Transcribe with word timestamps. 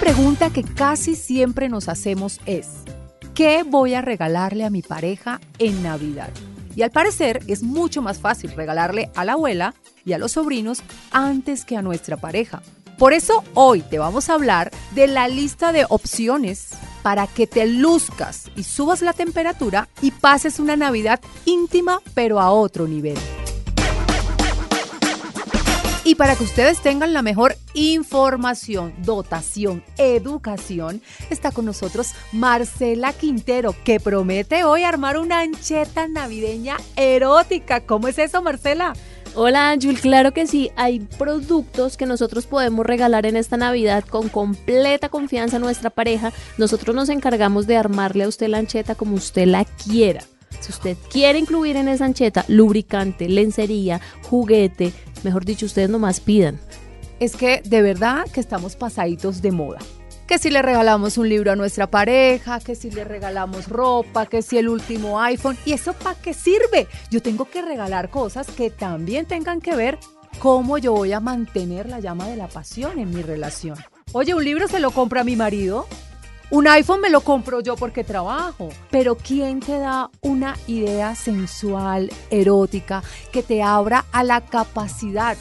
Pregunta 0.00 0.50
que 0.50 0.62
casi 0.62 1.16
siempre 1.16 1.68
nos 1.68 1.88
hacemos 1.88 2.40
es, 2.46 2.68
¿qué 3.34 3.64
voy 3.64 3.94
a 3.94 4.00
regalarle 4.00 4.64
a 4.64 4.70
mi 4.70 4.80
pareja 4.80 5.40
en 5.58 5.82
Navidad? 5.82 6.30
Y 6.76 6.82
al 6.82 6.92
parecer 6.92 7.40
es 7.48 7.64
mucho 7.64 8.00
más 8.00 8.20
fácil 8.20 8.52
regalarle 8.52 9.10
a 9.16 9.24
la 9.24 9.32
abuela 9.32 9.74
y 10.04 10.12
a 10.12 10.18
los 10.18 10.32
sobrinos 10.32 10.82
antes 11.10 11.64
que 11.64 11.76
a 11.76 11.82
nuestra 11.82 12.16
pareja. 12.16 12.62
Por 12.96 13.12
eso 13.12 13.42
hoy 13.54 13.80
te 13.80 13.98
vamos 13.98 14.30
a 14.30 14.34
hablar 14.34 14.70
de 14.94 15.08
la 15.08 15.26
lista 15.26 15.72
de 15.72 15.84
opciones 15.88 16.70
para 17.02 17.26
que 17.26 17.48
te 17.48 17.66
luzcas 17.66 18.50
y 18.54 18.62
subas 18.62 19.02
la 19.02 19.12
temperatura 19.12 19.88
y 20.00 20.12
pases 20.12 20.60
una 20.60 20.76
Navidad 20.76 21.20
íntima 21.44 22.00
pero 22.14 22.38
a 22.38 22.52
otro 22.52 22.86
nivel. 22.86 23.18
Y 26.08 26.14
para 26.14 26.36
que 26.36 26.44
ustedes 26.44 26.80
tengan 26.80 27.12
la 27.12 27.20
mejor 27.20 27.54
información, 27.74 28.94
dotación, 29.04 29.84
educación, 29.98 31.02
está 31.28 31.52
con 31.52 31.66
nosotros 31.66 32.14
Marcela 32.32 33.12
Quintero, 33.12 33.74
que 33.84 34.00
promete 34.00 34.64
hoy 34.64 34.84
armar 34.84 35.18
una 35.18 35.40
ancheta 35.40 36.08
navideña 36.08 36.78
erótica. 36.96 37.82
¿Cómo 37.82 38.08
es 38.08 38.16
eso, 38.16 38.40
Marcela? 38.40 38.94
Hola 39.34 39.68
Ángel, 39.68 40.00
claro 40.00 40.32
que 40.32 40.46
sí, 40.46 40.70
hay 40.76 41.00
productos 41.00 41.98
que 41.98 42.06
nosotros 42.06 42.46
podemos 42.46 42.86
regalar 42.86 43.26
en 43.26 43.36
esta 43.36 43.58
Navidad 43.58 44.02
con 44.02 44.30
completa 44.30 45.10
confianza 45.10 45.56
a 45.56 45.60
nuestra 45.60 45.90
pareja. 45.90 46.32
Nosotros 46.56 46.96
nos 46.96 47.10
encargamos 47.10 47.66
de 47.66 47.76
armarle 47.76 48.24
a 48.24 48.28
usted 48.28 48.48
la 48.48 48.56
ancheta 48.56 48.94
como 48.94 49.14
usted 49.14 49.44
la 49.44 49.66
quiera. 49.66 50.24
Si 50.60 50.72
usted 50.72 50.96
quiere 51.10 51.38
incluir 51.38 51.76
en 51.76 51.88
esa 51.88 52.04
ancheta 52.04 52.44
lubricante, 52.48 53.28
lencería, 53.28 54.00
juguete, 54.22 54.92
mejor 55.24 55.44
dicho, 55.44 55.66
ustedes 55.66 55.90
nomás 55.90 56.20
pidan. 56.20 56.58
Es 57.20 57.34
que 57.36 57.62
de 57.64 57.82
verdad 57.82 58.26
que 58.32 58.40
estamos 58.40 58.76
pasaditos 58.76 59.42
de 59.42 59.52
moda. 59.52 59.78
Que 60.26 60.38
si 60.38 60.50
le 60.50 60.60
regalamos 60.60 61.16
un 61.16 61.28
libro 61.28 61.52
a 61.52 61.56
nuestra 61.56 61.90
pareja, 61.90 62.60
que 62.60 62.74
si 62.74 62.90
le 62.90 63.04
regalamos 63.04 63.68
ropa, 63.68 64.26
que 64.26 64.42
si 64.42 64.58
el 64.58 64.68
último 64.68 65.20
iPhone. 65.20 65.56
¿Y 65.64 65.72
eso 65.72 65.94
para 65.94 66.20
qué 66.20 66.34
sirve? 66.34 66.86
Yo 67.10 67.22
tengo 67.22 67.46
que 67.46 67.62
regalar 67.62 68.10
cosas 68.10 68.46
que 68.48 68.70
también 68.70 69.24
tengan 69.24 69.60
que 69.60 69.74
ver 69.74 69.98
cómo 70.38 70.78
yo 70.78 70.92
voy 70.92 71.12
a 71.12 71.20
mantener 71.20 71.88
la 71.88 72.00
llama 72.00 72.28
de 72.28 72.36
la 72.36 72.46
pasión 72.46 72.98
en 72.98 73.10
mi 73.10 73.22
relación. 73.22 73.78
Oye, 74.12 74.34
un 74.34 74.44
libro 74.44 74.68
se 74.68 74.80
lo 74.80 74.90
compra 74.90 75.24
mi 75.24 75.34
marido. 75.34 75.86
Un 76.50 76.66
iPhone 76.66 77.02
me 77.02 77.10
lo 77.10 77.20
compro 77.20 77.60
yo 77.60 77.76
porque 77.76 78.04
trabajo. 78.04 78.70
Pero 78.90 79.16
¿quién 79.16 79.60
te 79.60 79.78
da 79.78 80.10
una 80.22 80.56
idea 80.66 81.14
sensual, 81.14 82.10
erótica, 82.30 83.02
que 83.32 83.42
te 83.42 83.62
abra 83.62 84.06
a 84.12 84.24
la 84.24 84.40
capacidad 84.40 85.36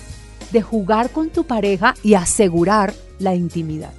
de 0.51 0.61
jugar 0.61 1.11
con 1.11 1.29
tu 1.29 1.45
pareja 1.45 1.93
y 2.03 2.15
asegurar 2.15 2.93
la 3.19 3.35
intimidad? 3.35 3.93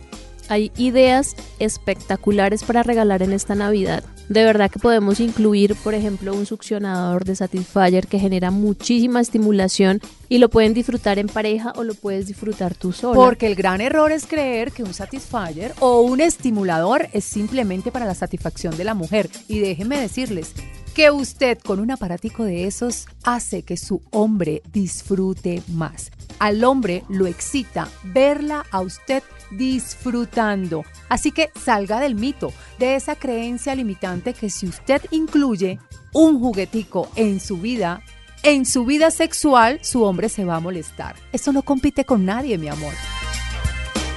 Hay 0.50 0.70
ideas 0.76 1.34
espectaculares 1.58 2.62
para 2.62 2.82
regalar 2.82 3.22
en 3.22 3.32
esta 3.32 3.54
Navidad. 3.54 4.04
De 4.28 4.44
verdad 4.44 4.70
que 4.70 4.78
podemos 4.78 5.20
incluir, 5.20 5.74
por 5.76 5.94
ejemplo, 5.94 6.34
un 6.34 6.44
succionador 6.44 7.24
de 7.24 7.34
Satisfyer 7.34 8.06
que 8.06 8.18
genera 8.18 8.50
muchísima 8.50 9.20
estimulación 9.20 10.00
y 10.28 10.36
lo 10.36 10.50
pueden 10.50 10.74
disfrutar 10.74 11.18
en 11.18 11.28
pareja 11.28 11.72
o 11.76 11.82
lo 11.82 11.94
puedes 11.94 12.26
disfrutar 12.26 12.74
tú 12.74 12.92
solo. 12.92 13.14
Porque 13.14 13.46
el 13.46 13.54
gran 13.54 13.80
error 13.80 14.12
es 14.12 14.26
creer 14.26 14.72
que 14.72 14.82
un 14.82 14.92
Satisfyer 14.92 15.72
o 15.80 16.02
un 16.02 16.20
estimulador 16.20 17.08
es 17.12 17.24
simplemente 17.24 17.90
para 17.90 18.04
la 18.04 18.14
satisfacción 18.14 18.76
de 18.76 18.84
la 18.84 18.94
mujer. 18.94 19.30
Y 19.48 19.60
déjenme 19.60 19.98
decirles 19.98 20.52
que 20.94 21.10
usted 21.10 21.58
con 21.58 21.80
un 21.80 21.90
aparatico 21.90 22.44
de 22.44 22.66
esos 22.66 23.06
hace 23.22 23.62
que 23.62 23.76
su 23.76 24.02
hombre 24.10 24.62
disfrute 24.72 25.62
más. 25.68 26.10
Al 26.38 26.64
hombre 26.64 27.04
lo 27.08 27.26
excita 27.26 27.88
verla 28.04 28.64
a 28.70 28.80
usted 28.80 29.22
disfrutando. 29.50 30.84
Así 31.08 31.32
que 31.32 31.50
salga 31.54 32.00
del 32.00 32.14
mito, 32.14 32.52
de 32.78 32.94
esa 32.94 33.16
creencia 33.16 33.74
limitante 33.74 34.34
que 34.34 34.50
si 34.50 34.66
usted 34.66 35.02
incluye 35.10 35.78
un 36.12 36.38
juguetico 36.38 37.10
en 37.16 37.40
su 37.40 37.58
vida, 37.58 38.02
en 38.42 38.66
su 38.66 38.84
vida 38.84 39.10
sexual, 39.10 39.80
su 39.82 40.02
hombre 40.04 40.28
se 40.28 40.44
va 40.44 40.56
a 40.56 40.60
molestar. 40.60 41.16
Eso 41.32 41.52
no 41.52 41.62
compite 41.62 42.04
con 42.04 42.24
nadie, 42.24 42.58
mi 42.58 42.68
amor. 42.68 42.92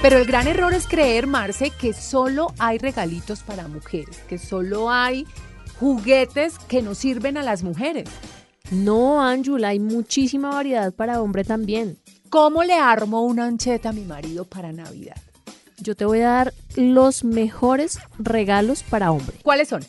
Pero 0.00 0.18
el 0.18 0.26
gran 0.26 0.48
error 0.48 0.74
es 0.74 0.86
creer, 0.86 1.26
Marce, 1.26 1.70
que 1.70 1.92
solo 1.92 2.52
hay 2.58 2.78
regalitos 2.78 3.40
para 3.40 3.68
mujeres, 3.68 4.18
que 4.28 4.36
solo 4.36 4.90
hay 4.90 5.26
juguetes 5.78 6.58
que 6.58 6.82
nos 6.82 6.98
sirven 6.98 7.36
a 7.36 7.42
las 7.42 7.62
mujeres. 7.62 8.08
No, 8.72 9.22
Ángela, 9.22 9.68
hay 9.68 9.78
muchísima 9.78 10.50
variedad 10.50 10.92
para 10.92 11.20
hombre 11.22 11.44
también. 11.44 11.98
¿Cómo 12.32 12.64
le 12.64 12.72
armo 12.72 13.24
una 13.24 13.44
ancheta 13.44 13.90
a 13.90 13.92
mi 13.92 14.06
marido 14.06 14.46
para 14.46 14.72
Navidad? 14.72 15.18
Yo 15.76 15.94
te 15.94 16.06
voy 16.06 16.20
a 16.20 16.30
dar 16.30 16.54
los 16.76 17.24
mejores 17.24 17.98
regalos 18.18 18.82
para 18.84 19.12
hombre. 19.12 19.36
¿Cuáles 19.42 19.68
son? 19.68 19.84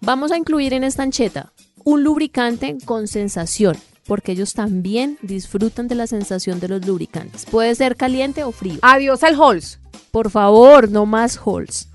Vamos 0.00 0.32
a 0.32 0.38
incluir 0.38 0.72
en 0.72 0.84
esta 0.84 1.02
ancheta 1.02 1.52
un 1.84 2.02
lubricante 2.02 2.78
con 2.86 3.08
sensación, 3.08 3.76
porque 4.06 4.32
ellos 4.32 4.54
también 4.54 5.18
disfrutan 5.20 5.86
de 5.86 5.96
la 5.96 6.06
sensación 6.06 6.60
de 6.60 6.68
los 6.68 6.86
lubricantes. 6.86 7.44
Puede 7.44 7.74
ser 7.74 7.94
caliente 7.96 8.42
o 8.42 8.52
frío. 8.52 8.78
Adiós 8.80 9.22
al 9.22 9.38
Halls. 9.38 9.78
Por 10.12 10.30
favor, 10.30 10.90
no 10.90 11.04
más 11.04 11.38
Halls. 11.44 11.90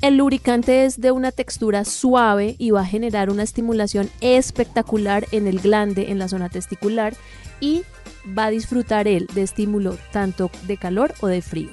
El 0.00 0.16
lubricante 0.16 0.84
es 0.84 1.00
de 1.00 1.12
una 1.12 1.30
textura 1.30 1.84
suave 1.84 2.56
y 2.58 2.72
va 2.72 2.80
a 2.80 2.86
generar 2.86 3.30
una 3.30 3.44
estimulación 3.44 4.10
espectacular 4.20 5.28
en 5.30 5.46
el 5.46 5.60
glande, 5.60 6.10
en 6.10 6.18
la 6.18 6.26
zona 6.26 6.48
testicular 6.48 7.14
y 7.60 7.82
va 8.36 8.46
a 8.46 8.50
disfrutar 8.50 9.08
él 9.08 9.26
de 9.34 9.42
estímulo 9.42 9.96
tanto 10.12 10.50
de 10.66 10.76
calor 10.76 11.14
o 11.20 11.26
de 11.26 11.42
frío. 11.42 11.70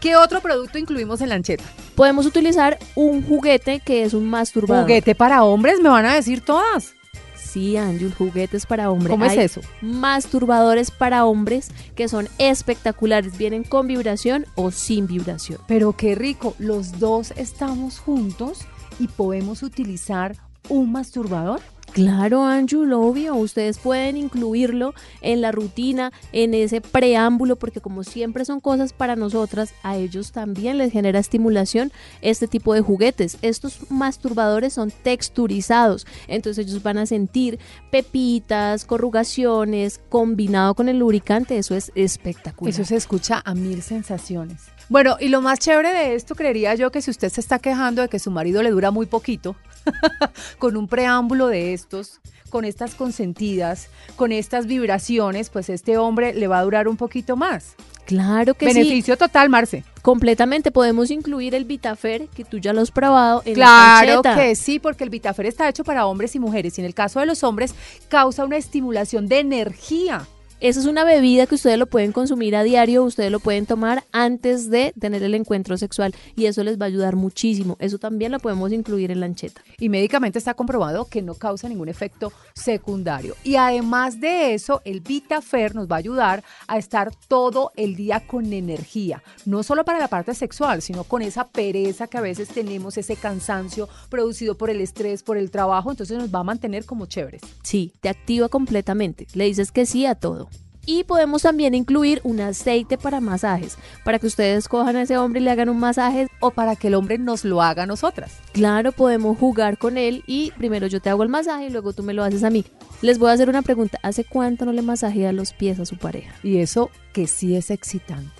¿Qué 0.00 0.16
otro 0.16 0.40
producto 0.40 0.78
incluimos 0.78 1.20
en 1.20 1.28
la 1.28 1.36
ancheta? 1.36 1.64
Podemos 1.94 2.26
utilizar 2.26 2.78
un 2.96 3.22
juguete 3.22 3.80
que 3.80 4.02
es 4.02 4.14
un 4.14 4.28
masturbador. 4.28 4.84
¿Juguete 4.84 5.14
para 5.14 5.44
hombres? 5.44 5.80
Me 5.80 5.88
van 5.88 6.06
a 6.06 6.14
decir 6.14 6.44
todas. 6.44 6.94
Sí, 7.36 7.76
Ángel, 7.76 8.14
juguetes 8.14 8.66
para 8.66 8.90
hombres. 8.90 9.10
¿Cómo 9.10 9.26
es 9.26 9.36
eso? 9.36 9.60
Masturbadores 9.82 10.90
para 10.90 11.26
hombres 11.26 11.70
que 11.94 12.08
son 12.08 12.28
espectaculares. 12.38 13.36
Vienen 13.36 13.62
con 13.62 13.86
vibración 13.86 14.46
o 14.54 14.70
sin 14.70 15.06
vibración. 15.06 15.60
Pero 15.68 15.92
qué 15.92 16.14
rico, 16.14 16.56
los 16.58 16.98
dos 16.98 17.32
estamos 17.36 17.98
juntos 17.98 18.60
y 18.98 19.06
podemos 19.06 19.62
utilizar 19.62 20.34
un 20.68 20.92
masturbador. 20.92 21.60
Claro, 21.92 22.44
Anju, 22.44 22.90
obvio, 22.94 23.34
ustedes 23.34 23.78
pueden 23.78 24.16
incluirlo 24.16 24.94
en 25.20 25.42
la 25.42 25.52
rutina, 25.52 26.10
en 26.32 26.54
ese 26.54 26.80
preámbulo, 26.80 27.56
porque 27.56 27.82
como 27.82 28.02
siempre 28.02 28.46
son 28.46 28.60
cosas 28.60 28.94
para 28.94 29.14
nosotras, 29.14 29.74
a 29.82 29.96
ellos 29.96 30.32
también 30.32 30.78
les 30.78 30.90
genera 30.90 31.18
estimulación 31.18 31.92
este 32.22 32.48
tipo 32.48 32.72
de 32.72 32.80
juguetes. 32.80 33.36
Estos 33.42 33.90
masturbadores 33.90 34.72
son 34.72 34.90
texturizados, 34.90 36.06
entonces 36.28 36.66
ellos 36.66 36.82
van 36.82 36.96
a 36.96 37.04
sentir 37.04 37.58
pepitas, 37.90 38.86
corrugaciones, 38.86 40.00
combinado 40.08 40.74
con 40.74 40.88
el 40.88 40.98
lubricante, 40.98 41.58
eso 41.58 41.74
es 41.74 41.92
espectacular. 41.94 42.72
Eso 42.72 42.86
se 42.86 42.96
escucha 42.96 43.42
a 43.44 43.54
mil 43.54 43.82
sensaciones. 43.82 44.62
Bueno, 44.88 45.16
y 45.20 45.28
lo 45.28 45.40
más 45.40 45.58
chévere 45.58 45.90
de 45.90 46.14
esto, 46.14 46.34
creería 46.34 46.74
yo, 46.74 46.90
que 46.90 47.02
si 47.02 47.10
usted 47.10 47.28
se 47.30 47.40
está 47.40 47.58
quejando 47.58 48.02
de 48.02 48.08
que 48.08 48.18
su 48.18 48.30
marido 48.30 48.62
le 48.62 48.70
dura 48.70 48.90
muy 48.90 49.06
poquito, 49.06 49.56
con 50.58 50.76
un 50.76 50.88
preámbulo 50.88 51.46
de 51.46 51.72
estos, 51.82 52.20
con 52.50 52.64
estas 52.64 52.94
consentidas, 52.94 53.88
con 54.16 54.32
estas 54.32 54.66
vibraciones, 54.66 55.50
pues 55.50 55.68
este 55.68 55.98
hombre 55.98 56.34
le 56.34 56.48
va 56.48 56.58
a 56.58 56.62
durar 56.62 56.88
un 56.88 56.96
poquito 56.96 57.36
más. 57.36 57.74
Claro 58.04 58.54
que 58.54 58.68
sí. 58.68 58.74
Beneficio 58.74 59.16
total, 59.16 59.48
Marce. 59.48 59.84
Completamente 60.02 60.72
podemos 60.72 61.10
incluir 61.10 61.54
el 61.54 61.64
Vitafer, 61.64 62.28
que 62.28 62.44
tú 62.44 62.58
ya 62.58 62.72
lo 62.72 62.80
has 62.80 62.90
probado 62.90 63.42
en 63.44 63.54
Claro 63.54 64.22
que 64.22 64.56
sí, 64.56 64.78
porque 64.80 65.04
el 65.04 65.10
Vitafer 65.10 65.46
está 65.46 65.68
hecho 65.68 65.84
para 65.84 66.06
hombres 66.06 66.34
y 66.34 66.40
mujeres 66.40 66.78
y 66.78 66.80
en 66.80 66.86
el 66.86 66.94
caso 66.94 67.20
de 67.20 67.26
los 67.26 67.44
hombres 67.44 67.74
causa 68.08 68.44
una 68.44 68.56
estimulación 68.56 69.28
de 69.28 69.38
energía 69.38 70.26
Esa 70.62 70.78
es 70.78 70.86
una 70.86 71.02
bebida 71.02 71.48
que 71.48 71.56
ustedes 71.56 71.76
lo 71.76 71.88
pueden 71.88 72.12
consumir 72.12 72.54
a 72.54 72.62
diario, 72.62 73.02
ustedes 73.02 73.32
lo 73.32 73.40
pueden 73.40 73.66
tomar 73.66 74.04
antes 74.12 74.70
de 74.70 74.94
tener 74.96 75.24
el 75.24 75.34
encuentro 75.34 75.76
sexual 75.76 76.14
y 76.36 76.46
eso 76.46 76.62
les 76.62 76.80
va 76.80 76.84
a 76.84 76.86
ayudar 76.86 77.16
muchísimo. 77.16 77.76
Eso 77.80 77.98
también 77.98 78.30
lo 78.30 78.38
podemos 78.38 78.70
incluir 78.70 79.10
en 79.10 79.18
la 79.18 79.26
ancheta. 79.26 79.60
Y 79.80 79.88
médicamente 79.88 80.38
está 80.38 80.54
comprobado 80.54 81.06
que 81.06 81.20
no 81.20 81.34
causa 81.34 81.68
ningún 81.68 81.88
efecto 81.88 82.32
secundario. 82.54 83.34
Y 83.42 83.56
además 83.56 84.20
de 84.20 84.54
eso, 84.54 84.82
el 84.84 85.00
VitaFer 85.00 85.74
nos 85.74 85.90
va 85.90 85.96
a 85.96 85.98
ayudar 85.98 86.44
a 86.68 86.78
estar 86.78 87.12
todo 87.26 87.72
el 87.74 87.96
día 87.96 88.24
con 88.24 88.52
energía, 88.52 89.20
no 89.44 89.64
solo 89.64 89.84
para 89.84 89.98
la 89.98 90.06
parte 90.06 90.32
sexual, 90.32 90.80
sino 90.80 91.02
con 91.02 91.22
esa 91.22 91.48
pereza 91.48 92.06
que 92.06 92.18
a 92.18 92.20
veces 92.20 92.46
tenemos, 92.46 92.96
ese 92.96 93.16
cansancio 93.16 93.88
producido 94.10 94.56
por 94.56 94.70
el 94.70 94.80
estrés, 94.80 95.24
por 95.24 95.38
el 95.38 95.50
trabajo, 95.50 95.90
entonces 95.90 96.16
nos 96.16 96.32
va 96.32 96.38
a 96.38 96.44
mantener 96.44 96.84
como 96.84 97.06
chéveres. 97.06 97.42
Sí, 97.64 97.92
te 98.00 98.08
activa 98.08 98.48
completamente. 98.48 99.26
Le 99.34 99.46
dices 99.46 99.72
que 99.72 99.86
sí 99.86 100.06
a 100.06 100.14
todo. 100.14 100.51
Y 100.84 101.04
podemos 101.04 101.42
también 101.42 101.74
incluir 101.74 102.20
un 102.24 102.40
aceite 102.40 102.98
para 102.98 103.20
masajes, 103.20 103.76
para 104.04 104.18
que 104.18 104.26
ustedes 104.26 104.68
cojan 104.68 104.96
a 104.96 105.02
ese 105.02 105.16
hombre 105.16 105.40
y 105.40 105.44
le 105.44 105.50
hagan 105.50 105.68
un 105.68 105.78
masaje. 105.78 106.28
O 106.40 106.50
para 106.50 106.74
que 106.74 106.88
el 106.88 106.94
hombre 106.94 107.18
nos 107.18 107.44
lo 107.44 107.62
haga 107.62 107.84
a 107.84 107.86
nosotras. 107.86 108.32
Claro, 108.52 108.90
podemos 108.92 109.38
jugar 109.38 109.78
con 109.78 109.96
él 109.96 110.24
y 110.26 110.50
primero 110.52 110.88
yo 110.88 111.00
te 111.00 111.10
hago 111.10 111.22
el 111.22 111.28
masaje 111.28 111.66
y 111.66 111.70
luego 111.70 111.92
tú 111.92 112.02
me 112.02 112.14
lo 112.14 112.24
haces 112.24 112.42
a 112.42 112.50
mí. 112.50 112.64
Les 113.00 113.18
voy 113.18 113.30
a 113.30 113.32
hacer 113.32 113.48
una 113.48 113.62
pregunta. 113.62 113.98
¿Hace 114.02 114.24
cuánto 114.24 114.64
no 114.64 114.72
le 114.72 114.82
masajea 114.82 115.32
los 115.32 115.52
pies 115.52 115.78
a 115.78 115.86
su 115.86 115.96
pareja? 115.96 116.34
Y 116.42 116.58
eso 116.58 116.90
que 117.12 117.26
sí 117.26 117.54
es 117.54 117.70
excitante. 117.70 118.30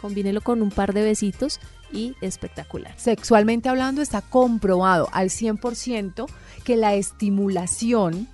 Combínelo 0.00 0.40
con 0.40 0.62
un 0.62 0.70
par 0.70 0.92
de 0.92 1.02
besitos 1.02 1.60
y 1.92 2.14
espectacular. 2.20 2.94
Sexualmente 2.96 3.68
hablando 3.68 4.02
está 4.02 4.22
comprobado 4.22 5.08
al 5.12 5.28
100% 5.28 6.26
que 6.64 6.76
la 6.76 6.94
estimulación 6.94 8.28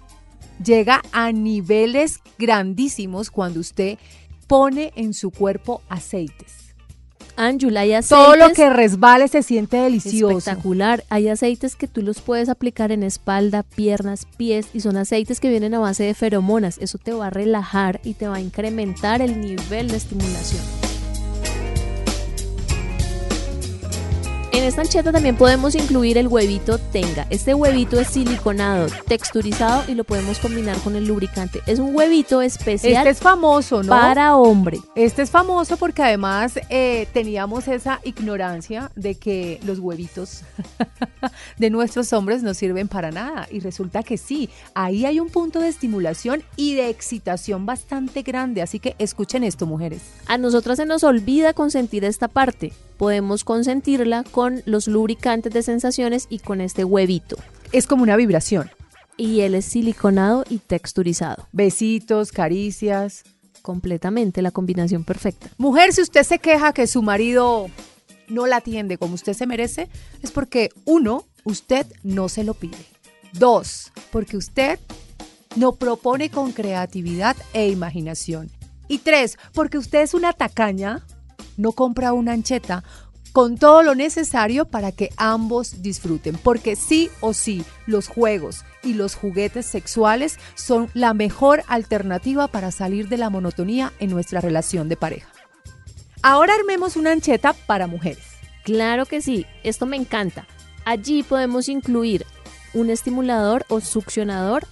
llega 0.64 1.02
a 1.12 1.32
niveles 1.32 2.20
grandísimos 2.38 3.30
cuando 3.30 3.60
usted 3.60 3.98
pone 4.46 4.92
en 4.96 5.14
su 5.14 5.30
cuerpo 5.30 5.82
aceites. 5.88 6.66
Ángela, 7.36 7.80
hay 7.80 7.92
aceites. 7.92 8.26
Todo 8.26 8.36
lo 8.36 8.54
que 8.54 8.70
resbale 8.70 9.28
se 9.28 9.42
siente 9.42 9.76
delicioso. 9.76 10.38
Espectacular. 10.38 11.04
Hay 11.10 11.28
aceites 11.28 11.76
que 11.76 11.86
tú 11.86 12.02
los 12.02 12.20
puedes 12.20 12.48
aplicar 12.48 12.92
en 12.92 13.02
espalda, 13.02 13.62
piernas, 13.62 14.26
pies 14.36 14.68
y 14.72 14.80
son 14.80 14.96
aceites 14.96 15.38
que 15.38 15.50
vienen 15.50 15.74
a 15.74 15.78
base 15.78 16.04
de 16.04 16.14
feromonas. 16.14 16.78
Eso 16.78 16.98
te 16.98 17.12
va 17.12 17.26
a 17.26 17.30
relajar 17.30 18.00
y 18.04 18.14
te 18.14 18.26
va 18.26 18.36
a 18.36 18.40
incrementar 18.40 19.20
el 19.20 19.40
nivel 19.40 19.88
de 19.88 19.96
estimulación. 19.98 20.62
En 24.56 24.64
esta 24.64 24.80
ancheta 24.80 25.12
también 25.12 25.36
podemos 25.36 25.74
incluir 25.74 26.16
el 26.16 26.28
huevito 26.28 26.78
tenga. 26.78 27.26
Este 27.28 27.52
huevito 27.52 28.00
es 28.00 28.08
siliconado, 28.08 28.86
texturizado 29.06 29.84
y 29.86 29.94
lo 29.94 30.02
podemos 30.02 30.38
combinar 30.38 30.78
con 30.78 30.96
el 30.96 31.06
lubricante. 31.06 31.60
Es 31.66 31.78
un 31.78 31.94
huevito 31.94 32.40
especial. 32.40 33.06
Este 33.06 33.10
es 33.10 33.18
famoso, 33.18 33.82
¿no? 33.82 33.90
Para 33.90 34.34
hombre. 34.34 34.80
Este 34.94 35.20
es 35.20 35.30
famoso 35.30 35.76
porque 35.76 36.02
además 36.02 36.58
eh, 36.70 37.06
teníamos 37.12 37.68
esa 37.68 38.00
ignorancia 38.02 38.90
de 38.96 39.16
que 39.16 39.60
los 39.66 39.78
huevitos 39.78 40.40
de 41.58 41.68
nuestros 41.68 42.14
hombres 42.14 42.42
no 42.42 42.54
sirven 42.54 42.88
para 42.88 43.10
nada. 43.10 43.46
Y 43.50 43.60
resulta 43.60 44.02
que 44.02 44.16
sí, 44.16 44.48
ahí 44.72 45.04
hay 45.04 45.20
un 45.20 45.28
punto 45.28 45.60
de 45.60 45.68
estimulación 45.68 46.42
y 46.56 46.76
de 46.76 46.88
excitación 46.88 47.66
bastante 47.66 48.22
grande. 48.22 48.62
Así 48.62 48.80
que 48.80 48.96
escuchen 48.98 49.44
esto, 49.44 49.66
mujeres. 49.66 50.00
A 50.28 50.38
nosotras 50.38 50.78
se 50.78 50.86
nos 50.86 51.04
olvida 51.04 51.52
consentir 51.52 52.06
esta 52.06 52.28
parte 52.28 52.72
podemos 52.96 53.44
consentirla 53.44 54.24
con 54.24 54.62
los 54.66 54.86
lubricantes 54.86 55.52
de 55.52 55.62
sensaciones 55.62 56.26
y 56.30 56.38
con 56.38 56.60
este 56.60 56.84
huevito. 56.84 57.36
Es 57.72 57.86
como 57.86 58.02
una 58.02 58.16
vibración. 58.16 58.70
Y 59.16 59.40
él 59.40 59.54
es 59.54 59.64
siliconado 59.64 60.44
y 60.48 60.58
texturizado. 60.58 61.48
Besitos, 61.52 62.32
caricias. 62.32 63.24
Completamente 63.62 64.42
la 64.42 64.50
combinación 64.50 65.04
perfecta. 65.04 65.48
Mujer, 65.58 65.92
si 65.92 66.02
usted 66.02 66.22
se 66.22 66.38
queja 66.38 66.72
que 66.72 66.86
su 66.86 67.02
marido 67.02 67.68
no 68.28 68.46
la 68.46 68.56
atiende 68.56 68.98
como 68.98 69.14
usted 69.14 69.32
se 69.32 69.46
merece, 69.46 69.88
es 70.22 70.30
porque 70.30 70.68
uno, 70.84 71.24
usted 71.44 71.86
no 72.02 72.28
se 72.28 72.44
lo 72.44 72.54
pide. 72.54 72.76
Dos, 73.32 73.92
porque 74.10 74.36
usted 74.36 74.78
no 75.56 75.72
propone 75.72 76.30
con 76.30 76.52
creatividad 76.52 77.36
e 77.52 77.68
imaginación. 77.68 78.50
Y 78.88 78.98
tres, 78.98 79.38
porque 79.52 79.78
usted 79.78 80.02
es 80.02 80.14
una 80.14 80.32
tacaña 80.32 81.04
no 81.56 81.72
compra 81.72 82.12
una 82.12 82.32
ancheta 82.32 82.84
con 83.36 83.58
todo 83.58 83.82
lo 83.82 83.94
necesario 83.94 84.64
para 84.64 84.92
que 84.92 85.10
ambos 85.18 85.82
disfruten, 85.82 86.38
porque 86.42 86.74
sí 86.74 87.10
o 87.20 87.34
sí 87.34 87.66
los 87.86 88.08
juegos 88.08 88.64
y 88.82 88.94
los 88.94 89.14
juguetes 89.14 89.66
sexuales 89.66 90.38
son 90.54 90.88
la 90.94 91.12
mejor 91.12 91.62
alternativa 91.68 92.48
para 92.48 92.70
salir 92.70 93.10
de 93.10 93.18
la 93.18 93.28
monotonía 93.28 93.92
en 93.98 94.08
nuestra 94.08 94.40
relación 94.40 94.88
de 94.88 94.96
pareja. 94.96 95.28
Ahora 96.22 96.54
armemos 96.54 96.96
una 96.96 97.12
ancheta 97.12 97.52
para 97.52 97.86
mujeres. 97.86 98.24
Claro 98.64 99.04
que 99.04 99.20
sí, 99.20 99.44
esto 99.64 99.84
me 99.84 99.96
encanta. 99.96 100.46
Allí 100.86 101.22
podemos 101.22 101.68
incluir 101.68 102.24
un 102.72 102.88
estimulador 102.88 103.66
o 103.68 103.80
succionador 103.80 104.66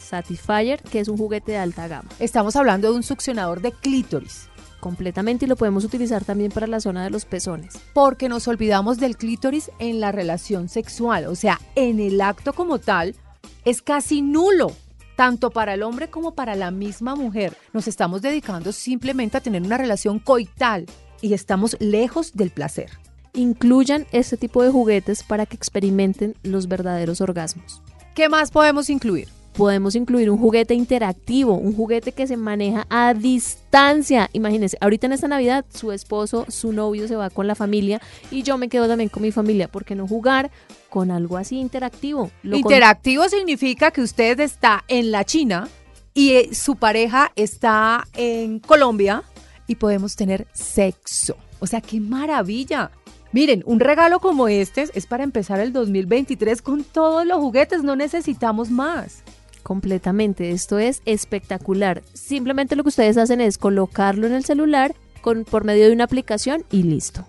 Satisfyer, 0.00 0.80
que 0.80 1.00
es 1.00 1.08
un 1.08 1.18
juguete 1.18 1.50
de 1.52 1.58
alta 1.58 1.88
gama. 1.88 2.08
Estamos 2.20 2.54
hablando 2.54 2.88
de 2.90 2.94
un 2.94 3.02
succionador 3.02 3.60
de 3.62 3.72
clítoris 3.72 4.48
completamente 4.86 5.46
y 5.46 5.48
lo 5.48 5.56
podemos 5.56 5.82
utilizar 5.82 6.24
también 6.24 6.52
para 6.52 6.68
la 6.68 6.78
zona 6.78 7.02
de 7.02 7.10
los 7.10 7.24
pezones. 7.24 7.74
Porque 7.92 8.28
nos 8.28 8.46
olvidamos 8.46 8.98
del 8.98 9.16
clítoris 9.16 9.72
en 9.80 9.98
la 9.98 10.12
relación 10.12 10.68
sexual, 10.68 11.26
o 11.26 11.34
sea, 11.34 11.60
en 11.74 11.98
el 11.98 12.20
acto 12.20 12.52
como 12.52 12.78
tal 12.78 13.16
es 13.64 13.82
casi 13.82 14.22
nulo, 14.22 14.70
tanto 15.16 15.50
para 15.50 15.74
el 15.74 15.82
hombre 15.82 16.08
como 16.08 16.36
para 16.36 16.54
la 16.54 16.70
misma 16.70 17.16
mujer. 17.16 17.56
Nos 17.72 17.88
estamos 17.88 18.22
dedicando 18.22 18.70
simplemente 18.70 19.36
a 19.36 19.40
tener 19.40 19.60
una 19.60 19.76
relación 19.76 20.20
coital 20.20 20.86
y 21.20 21.34
estamos 21.34 21.76
lejos 21.80 22.34
del 22.34 22.50
placer. 22.50 22.90
Incluyan 23.34 24.06
este 24.12 24.36
tipo 24.36 24.62
de 24.62 24.70
juguetes 24.70 25.24
para 25.24 25.46
que 25.46 25.56
experimenten 25.56 26.36
los 26.44 26.68
verdaderos 26.68 27.20
orgasmos. 27.20 27.82
¿Qué 28.14 28.28
más 28.28 28.52
podemos 28.52 28.88
incluir? 28.88 29.35
Podemos 29.56 29.94
incluir 29.94 30.30
un 30.30 30.38
juguete 30.38 30.74
interactivo, 30.74 31.54
un 31.54 31.74
juguete 31.74 32.12
que 32.12 32.26
se 32.26 32.36
maneja 32.36 32.86
a 32.90 33.14
distancia. 33.14 34.28
Imagínense, 34.32 34.76
ahorita 34.80 35.06
en 35.06 35.12
esta 35.14 35.28
Navidad 35.28 35.64
su 35.72 35.92
esposo, 35.92 36.44
su 36.48 36.72
novio 36.72 37.08
se 37.08 37.16
va 37.16 37.30
con 37.30 37.46
la 37.46 37.54
familia 37.54 38.00
y 38.30 38.42
yo 38.42 38.58
me 38.58 38.68
quedo 38.68 38.86
también 38.86 39.08
con 39.08 39.22
mi 39.22 39.32
familia. 39.32 39.68
¿Por 39.68 39.84
qué 39.84 39.94
no 39.94 40.06
jugar 40.06 40.50
con 40.90 41.10
algo 41.10 41.36
así 41.38 41.58
interactivo? 41.58 42.30
interactivo 42.42 43.28
significa 43.28 43.90
que 43.90 44.02
usted 44.02 44.38
está 44.40 44.84
en 44.88 45.10
la 45.10 45.24
China 45.24 45.68
y 46.12 46.32
eh, 46.32 46.54
su 46.54 46.76
pareja 46.76 47.32
está 47.34 48.06
en 48.14 48.58
Colombia 48.60 49.22
y 49.66 49.76
podemos 49.76 50.16
tener 50.16 50.46
sexo. 50.52 51.36
O 51.60 51.66
sea, 51.66 51.80
qué 51.80 51.98
maravilla. 51.98 52.90
Miren, 53.32 53.62
un 53.66 53.80
regalo 53.80 54.20
como 54.20 54.48
este 54.48 54.86
es 54.94 55.06
para 55.06 55.24
empezar 55.24 55.60
el 55.60 55.72
2023 55.72 56.60
con 56.62 56.84
todos 56.84 57.26
los 57.26 57.38
juguetes, 57.38 57.82
no 57.82 57.96
necesitamos 57.96 58.70
más 58.70 59.24
completamente. 59.66 60.52
Esto 60.52 60.78
es 60.78 61.02
espectacular. 61.06 62.04
Simplemente 62.14 62.76
lo 62.76 62.84
que 62.84 62.90
ustedes 62.90 63.16
hacen 63.16 63.40
es 63.40 63.58
colocarlo 63.58 64.28
en 64.28 64.32
el 64.32 64.44
celular 64.44 64.94
con, 65.22 65.44
por 65.44 65.64
medio 65.64 65.86
de 65.86 65.92
una 65.92 66.04
aplicación 66.04 66.64
y 66.70 66.84
listo. 66.84 67.26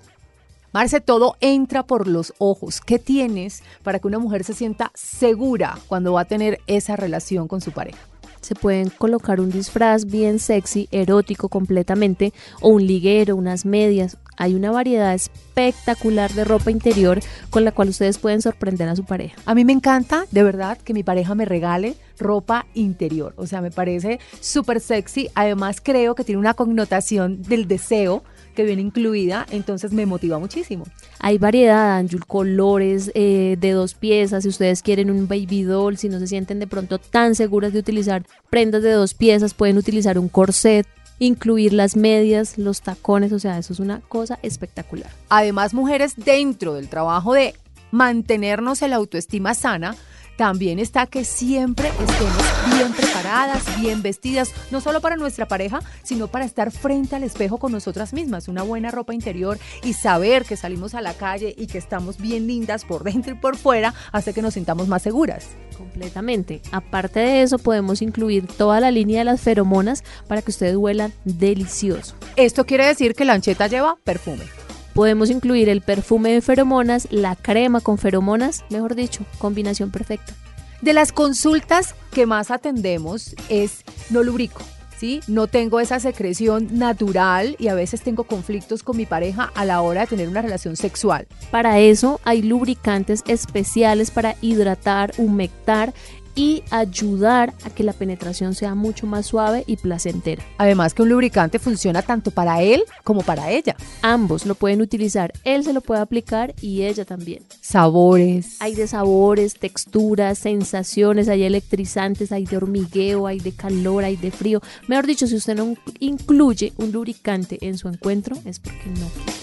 Marce, 0.71 1.01
todo 1.01 1.35
entra 1.41 1.81
por 1.81 2.07
los 2.07 2.35
ojos. 2.37 2.79
¿Qué 2.79 2.99
tienes 2.99 3.63
para 3.81 3.97
que 3.97 4.07
una 4.07 4.19
mujer 4.19 4.43
se 4.43 4.53
sienta 4.53 4.91
segura 4.93 5.79
cuando 5.87 6.13
va 6.13 6.21
a 6.21 6.25
tener 6.25 6.59
esa 6.67 6.95
relación 6.95 7.47
con 7.47 7.59
su 7.59 7.71
pareja? 7.71 7.97
Se 8.41 8.53
pueden 8.53 8.91
colocar 8.91 9.41
un 9.41 9.49
disfraz 9.49 10.05
bien 10.05 10.37
sexy, 10.37 10.87
erótico 10.91 11.49
completamente, 11.49 12.33
o 12.61 12.69
un 12.69 12.85
liguero, 12.85 13.35
unas 13.35 13.65
medias, 13.65 14.17
hay 14.37 14.55
una 14.55 14.71
variedad 14.71 15.13
espectacular 15.13 16.31
de 16.33 16.45
ropa 16.45 16.71
interior 16.71 17.19
con 17.49 17.65
la 17.65 17.71
cual 17.71 17.89
ustedes 17.89 18.17
pueden 18.19 18.41
sorprender 18.41 18.87
a 18.87 18.95
su 18.95 19.03
pareja. 19.03 19.35
A 19.45 19.55
mí 19.55 19.65
me 19.65 19.73
encanta, 19.73 20.25
de 20.31 20.43
verdad, 20.43 20.77
que 20.77 20.93
mi 20.93 21.03
pareja 21.03 21.35
me 21.35 21.45
regale 21.45 21.95
ropa 22.19 22.65
interior. 22.73 23.33
O 23.37 23.47
sea, 23.47 23.61
me 23.61 23.71
parece 23.71 24.19
súper 24.39 24.79
sexy. 24.79 25.29
Además, 25.35 25.81
creo 25.81 26.15
que 26.15 26.23
tiene 26.23 26.39
una 26.39 26.53
connotación 26.53 27.41
del 27.43 27.67
deseo 27.67 28.23
que 28.55 28.63
viene 28.63 28.81
incluida, 28.81 29.45
entonces 29.51 29.93
me 29.93 30.07
motiva 30.07 30.39
muchísimo. 30.39 30.85
Hay 31.19 31.37
variedad, 31.37 31.97
Anjul, 31.97 32.25
colores 32.25 33.11
eh, 33.13 33.55
de 33.59 33.71
dos 33.71 33.93
piezas, 33.93 34.41
si 34.41 34.49
ustedes 34.49 34.81
quieren 34.81 35.11
un 35.11 35.27
baby 35.27 35.61
doll, 35.61 35.95
si 35.95 36.09
no 36.09 36.17
se 36.17 36.25
sienten 36.25 36.57
de 36.57 36.65
pronto 36.65 36.97
tan 36.97 37.35
seguras 37.35 37.71
de 37.71 37.77
utilizar 37.77 38.23
prendas 38.49 38.81
de 38.81 38.93
dos 38.93 39.13
piezas, 39.13 39.53
pueden 39.53 39.77
utilizar 39.77 40.17
un 40.17 40.27
corset, 40.27 40.87
incluir 41.19 41.73
las 41.73 41.95
medias, 41.95 42.57
los 42.57 42.81
tacones, 42.81 43.31
o 43.31 43.39
sea, 43.39 43.57
eso 43.57 43.73
es 43.73 43.79
una 43.79 44.01
cosa 44.01 44.39
espectacular. 44.43 45.11
Además, 45.29 45.73
mujeres, 45.73 46.13
dentro 46.15 46.73
del 46.73 46.89
trabajo 46.89 47.33
de 47.33 47.55
mantenernos 47.91 48.81
en 48.81 48.91
la 48.91 48.97
autoestima 48.97 49.53
sana, 49.53 49.95
también 50.37 50.79
está 50.79 51.07
que 51.07 51.25
siempre 51.25 51.89
estemos 51.89 52.75
bien 52.75 52.93
preparadas, 52.93 53.81
bien 53.81 54.01
vestidas, 54.01 54.53
no 54.71 54.79
solo 54.79 55.01
para 55.01 55.17
nuestra 55.17 55.47
pareja, 55.47 55.79
sino 56.03 56.27
para 56.27 56.45
estar 56.45 56.71
frente 56.71 57.15
al 57.15 57.23
espejo 57.23 57.57
con 57.57 57.71
nosotras 57.71 58.13
mismas. 58.13 58.47
Una 58.47 58.63
buena 58.63 58.91
ropa 58.91 59.13
interior 59.13 59.57
y 59.83 59.93
saber 59.93 60.45
que 60.45 60.55
salimos 60.55 60.93
a 60.93 61.01
la 61.01 61.13
calle 61.13 61.53
y 61.57 61.67
que 61.67 61.79
estamos 61.79 62.17
bien 62.17 62.47
lindas 62.47 62.85
por 62.85 63.03
dentro 63.03 63.33
y 63.33 63.37
por 63.37 63.57
fuera 63.57 63.93
hace 64.11 64.33
que 64.33 64.41
nos 64.41 64.53
sintamos 64.53 64.87
más 64.87 65.01
seguras. 65.01 65.47
Completamente. 65.77 66.61
Aparte 66.71 67.19
de 67.19 67.41
eso, 67.41 67.57
podemos 67.57 68.01
incluir 68.01 68.47
toda 68.47 68.79
la 68.79 68.91
línea 68.91 69.19
de 69.19 69.25
las 69.25 69.41
feromonas 69.41 70.03
para 70.27 70.41
que 70.41 70.51
ustedes 70.51 70.75
huelan 70.75 71.13
delicioso. 71.25 72.15
Esto 72.35 72.65
quiere 72.65 72.85
decir 72.85 73.15
que 73.15 73.25
la 73.25 73.33
ancheta 73.33 73.67
lleva 73.67 73.97
perfume. 74.03 74.56
Podemos 74.97 75.29
incluir 75.29 75.69
el 75.69 75.81
perfume 75.81 76.31
de 76.31 76.41
feromonas, 76.41 77.07
la 77.11 77.35
crema 77.35 77.81
con 77.81 77.99
feromonas, 77.99 78.65
mejor 78.71 78.95
dicho, 78.95 79.23
combinación 79.37 79.91
perfecta. 79.91 80.33
De 80.81 80.91
las 80.93 81.11
consultas 81.11 81.93
que 82.11 82.25
más 82.25 82.49
atendemos 82.49 83.35
es 83.47 83.83
no 84.09 84.23
lubrico. 84.23 84.63
¿Sí? 84.97 85.19
No 85.27 85.45
tengo 85.45 85.79
esa 85.79 85.99
secreción 85.99 86.79
natural 86.79 87.55
y 87.59 87.67
a 87.67 87.75
veces 87.75 88.01
tengo 88.01 88.23
conflictos 88.23 88.81
con 88.81 88.97
mi 88.97 89.05
pareja 89.05 89.51
a 89.53 89.65
la 89.65 89.81
hora 89.81 90.01
de 90.01 90.07
tener 90.07 90.27
una 90.27 90.41
relación 90.41 90.75
sexual. 90.75 91.27
Para 91.51 91.77
eso 91.77 92.19
hay 92.23 92.41
lubricantes 92.41 93.23
especiales 93.27 94.09
para 94.09 94.35
hidratar, 94.41 95.13
humectar 95.19 95.93
y 96.37 96.63
ayudar 96.69 97.53
a 97.65 97.71
que 97.71 97.83
la 97.83 97.93
penetración 97.93 98.53
sea 98.53 98.75
mucho 98.75 99.07
más 99.07 99.25
suave 99.25 99.63
y 99.67 99.75
placentera. 99.75 100.43
Además 100.59 100.93
que 100.93 101.01
un 101.01 101.09
lubricante 101.09 101.59
funciona 101.59 102.03
tanto 102.03 102.31
para 102.31 102.61
él 102.61 102.83
como 103.03 103.23
para 103.23 103.51
ella. 103.51 103.75
Ambos 104.03 104.45
lo 104.45 104.55
pueden 104.55 104.81
utilizar, 104.81 105.33
él 105.43 105.63
se 105.63 105.73
lo 105.73 105.81
puede 105.81 105.99
aplicar 105.99 106.53
y 106.61 106.83
ella 106.83 107.03
también. 107.03 107.43
Sabores. 107.59 108.61
Hay 108.61 108.75
de 108.75 108.87
sabores, 108.87 109.55
texturas, 109.55 110.37
sensaciones, 110.37 111.27
hay 111.27 111.43
electrizantes, 111.43 112.31
hay 112.31 112.45
de 112.45 112.55
hormigueo, 112.55 113.25
hay 113.25 113.39
de 113.39 113.51
calor, 113.51 114.03
hay 114.03 114.15
de 114.15 114.29
frío. 114.29 114.61
Mejor 114.87 115.07
dicho, 115.07 115.25
si 115.25 115.35
usted 115.35 115.55
no 115.55 115.73
incluye 115.99 116.71
un 116.77 116.91
lubricante 116.91 117.57
en 117.61 117.77
su 117.77 117.87
encuentro 117.87 118.37
es 118.45 118.59
porque 118.59 118.89
no 118.99 119.36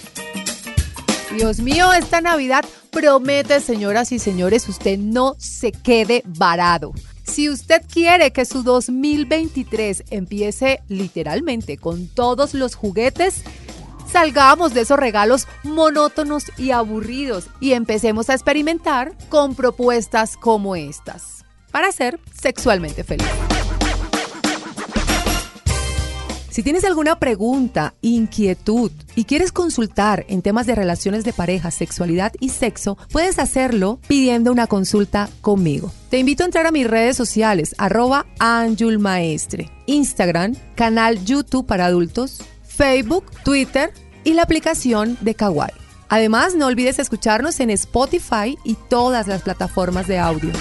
Dios 1.34 1.58
mío, 1.58 1.92
esta 1.92 2.20
Navidad 2.20 2.64
promete, 2.90 3.58
señoras 3.58 4.12
y 4.12 4.20
señores, 4.20 4.68
usted 4.68 4.98
no 4.98 5.34
se 5.38 5.72
quede 5.72 6.22
varado. 6.24 6.92
Si 7.24 7.48
usted 7.48 7.82
quiere 7.92 8.30
que 8.32 8.44
su 8.44 8.62
2023 8.62 10.04
empiece 10.10 10.80
literalmente 10.86 11.76
con 11.76 12.06
todos 12.06 12.54
los 12.54 12.76
juguetes, 12.76 13.42
salgamos 14.10 14.74
de 14.74 14.82
esos 14.82 14.98
regalos 14.98 15.48
monótonos 15.64 16.44
y 16.56 16.70
aburridos 16.70 17.48
y 17.58 17.72
empecemos 17.72 18.30
a 18.30 18.34
experimentar 18.34 19.12
con 19.28 19.56
propuestas 19.56 20.36
como 20.36 20.76
estas 20.76 21.44
para 21.72 21.90
ser 21.90 22.20
sexualmente 22.40 23.02
feliz. 23.02 23.26
Si 26.54 26.62
tienes 26.62 26.84
alguna 26.84 27.18
pregunta, 27.18 27.94
inquietud 28.00 28.92
y 29.16 29.24
quieres 29.24 29.50
consultar 29.50 30.24
en 30.28 30.40
temas 30.40 30.68
de 30.68 30.76
relaciones 30.76 31.24
de 31.24 31.32
pareja, 31.32 31.72
sexualidad 31.72 32.32
y 32.38 32.50
sexo, 32.50 32.96
puedes 33.10 33.40
hacerlo 33.40 33.98
pidiendo 34.06 34.52
una 34.52 34.68
consulta 34.68 35.28
conmigo. 35.40 35.90
Te 36.10 36.18
invito 36.20 36.44
a 36.44 36.46
entrar 36.46 36.68
a 36.68 36.70
mis 36.70 36.88
redes 36.88 37.16
sociales, 37.16 37.74
arroba 37.76 38.26
Maestre, 39.00 39.68
Instagram, 39.86 40.54
canal 40.76 41.24
YouTube 41.24 41.66
para 41.66 41.86
adultos, 41.86 42.44
Facebook, 42.62 43.24
Twitter 43.42 43.92
y 44.22 44.34
la 44.34 44.42
aplicación 44.42 45.18
de 45.22 45.34
Kawaii. 45.34 45.74
Además, 46.08 46.54
no 46.54 46.66
olvides 46.66 47.00
escucharnos 47.00 47.58
en 47.58 47.70
Spotify 47.70 48.56
y 48.62 48.76
todas 48.88 49.26
las 49.26 49.42
plataformas 49.42 50.06
de 50.06 50.20
audio. 50.20 50.52